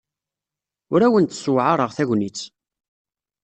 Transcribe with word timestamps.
Ur 0.93 1.01
awent-ssewɛaṛeɣ 1.01 1.91
tagnit. 1.97 2.39